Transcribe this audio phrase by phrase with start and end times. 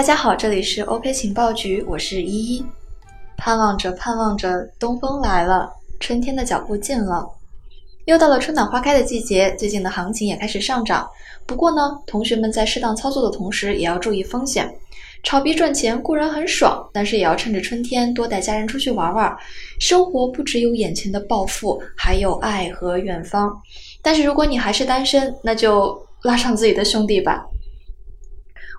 [0.00, 2.64] 大家好，这里是 OK 情报局，我是依依。
[3.36, 7.28] 盼望着盼望着，东风来了，春天的脚步近了，
[8.06, 11.06] 又到了春暖花开的季节，最近的行情也开始上涨。
[11.44, 14.74] 不过呢，同学们在适当操作的同时，也要注意风险。
[15.22, 19.36] 炒币赚钱固然很爽，但是也要趁着春天多带家人出去玩玩。
[19.80, 23.54] 生活不只有眼前的暴富，还有爱和远方。
[24.00, 27.44] 但是如果你还是单身，那就拉上自己的兄弟吧。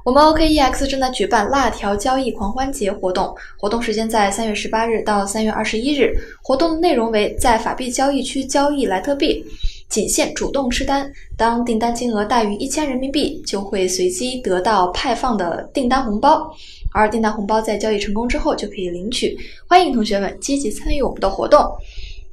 [0.03, 6.11] 我们 OKEX 正在举办辣条交易狂欢节活动，活动时间在三月十八日到三月二十一日。
[6.41, 9.45] 活动的内容为在法币交易区交易莱特币，
[9.89, 11.07] 仅限主动吃单。
[11.37, 16.51] 当订单金额大于一千人民币，就会随机得到派放的订单红包，
[16.91, 19.37] 而订单红包在交易成功之后就可以领取。
[19.67, 21.63] 欢迎同学们积极参与我们的活动。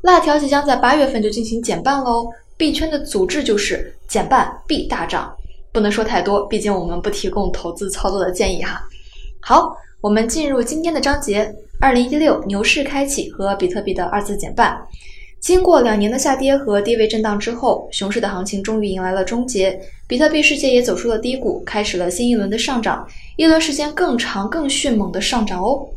[0.00, 5.30] 辣条即将在八月份就进行减半喽，币圈的组织就是减半必大涨。
[5.78, 8.82] 不能说太多，毕竟我们不提供投资操作的建议哈。
[9.38, 11.54] 好，我们进入今天的章节。
[11.80, 14.76] 二零一六牛市开启和比特币的二次减半。
[15.38, 25.88] 经过两年的下跌和低位震荡之后，熊市的行情终于迎来了终结，比特币世界也走出了低谷，开始了新一轮的上涨，一轮时间更长、更迅猛的上涨哦。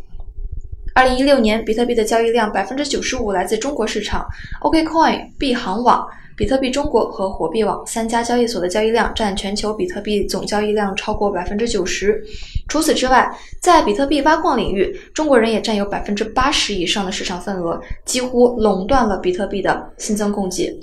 [0.93, 4.27] 二零一六年，比特币的交易量百分之九十五来自中国市场
[4.61, 6.05] ，OKCoin、币行网。
[6.37, 12.19] 比特币中国和火币网三家交易所的交易量占全球比特币总交易量超过百分之九十。
[12.67, 13.29] 除此之外，
[13.61, 20.75] 在比特币挖矿领域，中国人也占有百分之八十以上的市场份额，几乎垄断了比特币的新增供给。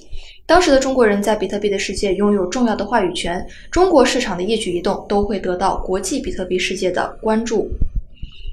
[0.46, 7.68] 当时的中国人在比特币的世界拥有重要的话语权，中国市场的一举一动都会得到国际比特币世界的关注。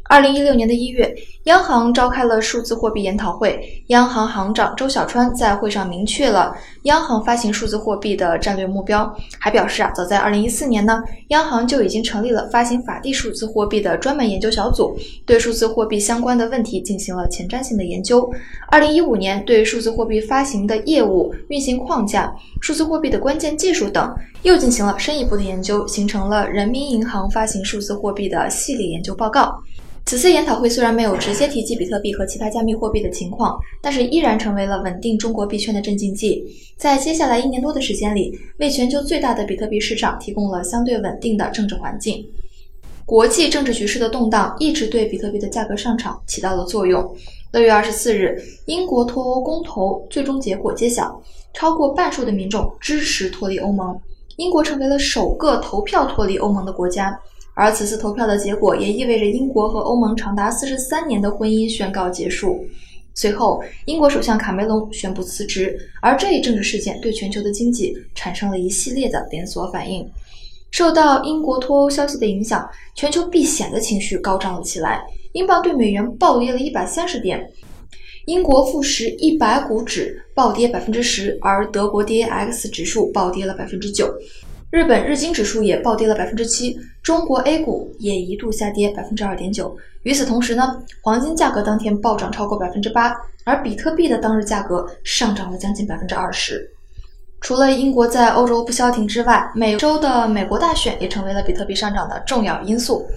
[0.07, 1.11] 二零一六年的一月，
[1.45, 3.59] 央行召开了数字货币研讨会。
[3.87, 18.31] 央行行长周小川在会上明确了央行发行数字货币的战略目标，还表示啊，早在二零一四年呢，央行就已经成立了发行法定数字货币的专门研究小组，对数字货币相关的问题进行了前瞻性的研究。
[18.69, 22.31] 二零一五年，对数字货币发行的业务、运行框架、
[22.61, 29.59] 数字货币的关键技术等，又进行了深一步的研究，形成了人民银行发行数字货币的系列研究报告。
[30.05, 36.45] 此次研讨会虽然没有直接提及比特币和其他加密货币的情况，但是依然成为了稳定中国币圈的镇静剂。
[36.77, 42.23] 在接下来一年多的时间里，为全球最大的比特币市场提供了相对稳定的政治环境。
[43.03, 47.15] 国际政治局势的动荡一直对比特币的价格上涨起到了作用。
[47.51, 51.19] 六月二十四日，英国脱欧公投最终结果揭晓，
[51.51, 53.99] 超过半数的民众支持脱离欧盟，
[54.37, 57.19] 英国成为了首个投票脱离欧盟的国家。
[57.55, 62.63] 而此次投票的结果也意味着英国和欧盟长达四十三年的婚姻宣告结束。
[63.13, 70.05] 随后，英国首相卡梅隆宣布辞职，而这一政治事件对全球的经济产生了一系列的连锁反应。
[70.69, 75.01] 受到英国脱欧消息的影响，全球避险的情绪高涨了起来，
[75.31, 77.49] 英镑对美元暴跌了一百三十点，
[78.25, 84.13] 英国富时一百股指暴跌百分之十，而德国 DAX 指数暴跌了百分之九。
[84.75, 89.73] 日本日经指数也暴跌了百分之七，中国 A 股也一度下跌百分之二点九。
[90.03, 93.15] 与此同时呢，黄金价格当天暴涨超过百分之八，
[93.45, 96.69] 而比特币的当日价格上涨了将近百分之二十。
[97.39, 103.07] 除了英国在欧洲不消停之外，每周的美国大选也成为了比特币上涨的重要因素。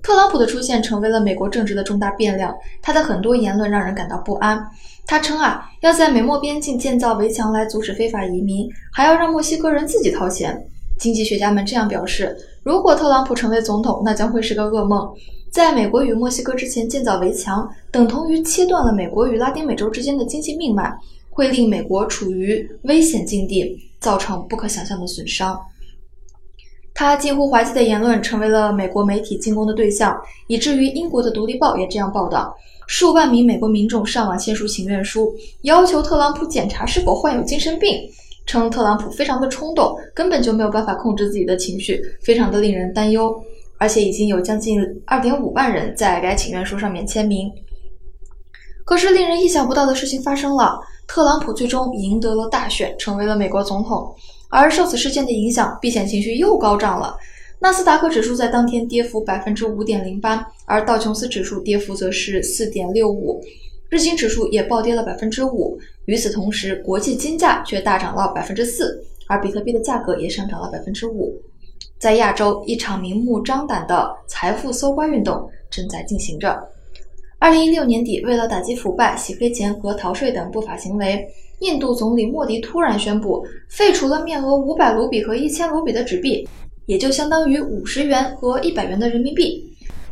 [0.00, 4.64] 特朗普的出现成为了美国政治的重大变量，他的很多言论让人感到不安。
[5.04, 10.56] 他称啊，要在美墨边境建造围墙来阻止非法移民，还要让墨西哥人自己掏钱。
[10.98, 15.08] 经济学家们这样表示：如果特朗普成为总统，那将会是个噩梦。
[15.50, 20.92] 在美国与墨西哥之前建造围墙，等同于切断了美国与拉丁美洲之间的经济命脉，
[21.30, 25.58] 会令美国处于危险境地，造成不可想象的损伤。
[26.92, 32.54] 他近乎滑稽的言论成为了美国媒体进攻的对象，以至于英国的《独立报》也这样报道：
[32.88, 35.32] 数万名美国民众上网签署请愿书，
[35.62, 37.98] 要求特朗普检查是否患有精神病。
[38.48, 43.32] 称特朗普非常的冲动，根本就没有办法控制自己的情绪，非常的令人担忧。
[43.76, 47.48] 而且已经有将近二点五万人在该请愿书上面签名。
[48.84, 54.12] 可是令人意想不到的事情发生了，特朗普最终赢得了大选，成为了美国总统。
[54.48, 57.16] 而受此事件的影响，避险情绪又高涨了。
[57.60, 63.40] 纳斯达克指数在当天跌幅百分之五点零八，而道琼斯指数跌幅则是四点六五。
[63.90, 71.34] 日经指数也暴跌了百分之五，与此同时，国际金价却大涨了百分之四，而比特币的价格也上涨了百分之五。
[71.98, 76.56] 在亚洲，一场明目张胆的财富搜刮运动正在进行着。
[77.38, 81.26] 二零一六年底，为了打击腐败、洗黑钱和逃税等不法行为，
[81.60, 86.46] 印度总理莫迪突然宣布废除了面额五百卢比和一千卢比的纸币，
[86.86, 89.67] 也就相当于五十元和一百元的人民币。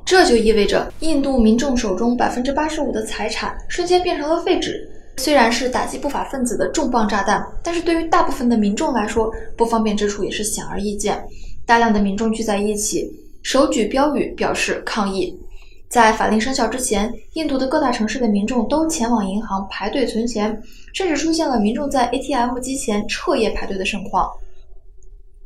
[0.06, 4.88] 这就意味着印度民众手中百分之八十五的财产瞬间变成了废纸。
[5.16, 11.20] 虽然是打击不法分子的重磅炸弹，但是对于大部分的民众来说，不方便之处也是显而易见。
[11.66, 13.10] 大量的民众聚在一起，
[13.42, 15.36] 手举标语表示抗议。
[15.88, 20.56] 在法令生效之前，印度的各大城市的民众都前往银行排队存钱，
[20.92, 24.30] 甚至出现了民众在 ATM 机前彻夜排队的盛况。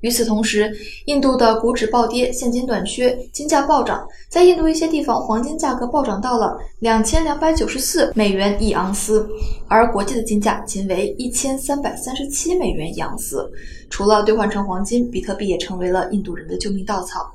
[0.00, 0.72] 与此同时，
[1.06, 4.06] 印度的股指暴跌，现金短缺，金价暴涨。
[4.28, 9.28] 在印度一些地方，黄金价格暴涨到了两千两百九十四美元一盎司，
[9.68, 13.46] 而国际的金价仅为一千三百三十七美元一盎司。
[13.90, 17.30] 除了兑换成黄金，比特币也成为了印度人的救命稻草。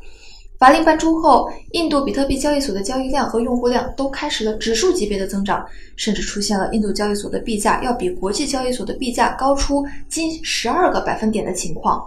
[0.58, 5.64] 法令颁出后，印度比特币交易所的交易量和用户量都开始了指数级别的增长，
[5.98, 12.02] 甚至出现了印度交易所的币价要比国际交易所的币价高出近十二个百分点的情况。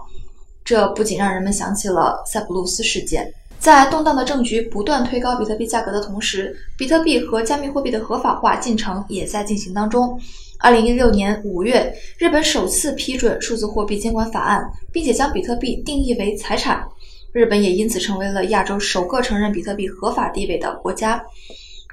[0.69, 3.27] 这不仅让人们想起了塞浦路斯事件，
[3.57, 10.15] 在动荡的政局不断推高比特币价格的同时，比特币和加密货币的合法化进程也在进行当中。
[10.59, 16.87] 二零一六年五月，日本首次批准数字货币监管法案，并且将比特币定义为财产。
[17.31, 21.19] 日本也因此成为了亚洲首个承认比特币合法地位的国家。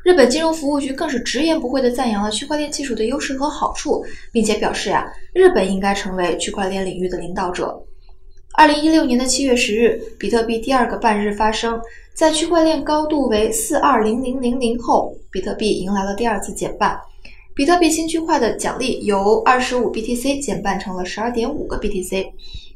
[0.05, 7.75] 日本金融服务局更是直言不讳地赞扬了区块链技术的优势和好处，并且表示呀，日本应该成为区块链领域的领导者。
[8.56, 11.79] 二零一六年的七月十日，比特币第二个半日发生，
[12.14, 16.99] 在区块链高度为四二零零零零后，比特币迎来了第二次减半。
[17.55, 22.29] 比特币新区块的奖励由二十五 BTC 减半成了十二点五个 BTC。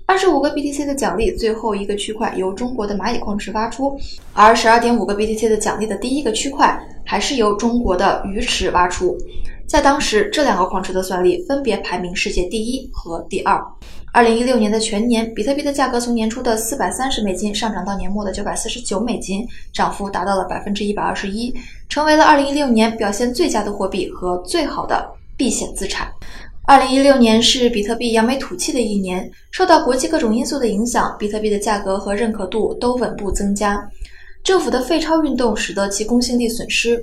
[0.05, 3.99] 二十五个 BTC 的奖励，最后一个区块由中国的蚂蚁矿池挖出，
[4.35, 9.17] 而十二点五个 BTC 的奖励的第一个区块还是由中国的鱼池挖出。
[9.71, 13.57] 在当时，这两个矿池的算力分别排名世界第一和第二。
[14.13, 21.55] 二零一六年的全年，比特币的价格从年初的四百三十美金上涨到年末的九百四十九美金，涨幅达到了百分之一百二十一，
[21.89, 26.09] 成为了二零一六年表现最佳的货币和最好的避险资产。
[26.67, 33.89] 二零一六年是比特币扬眉吐气的一年，受到国际各种因素的影响，比特币的价格和认可度都稳步增加。
[34.43, 37.01] 政府的废钞运动使得其公信力损失，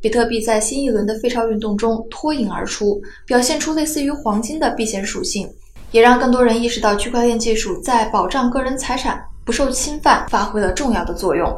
[0.00, 5.48] 比特币在新一轮的废钞运动中脱颖而出，表现出类似于黄金的避险属性。
[5.90, 11.50] 也让更多人意识到区块链技术在保障个人财产不受侵犯发挥了重要的作用。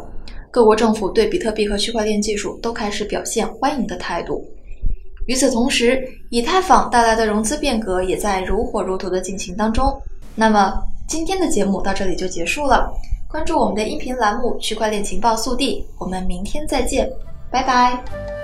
[0.53, 4.45] 各国政府对比特币和区块链技术都开始表现欢迎的态度。
[5.27, 6.01] 与此同时，
[6.31, 10.01] 以太坊带来的融资变革也在如火如荼的进行当中。
[10.35, 10.75] 那么，
[11.09, 12.89] 今天的节目到这里就结束了。
[13.29, 17.09] 关注我们的音频栏目《区块链情报速递》，我们明天再见，
[17.51, 18.40] 拜拜。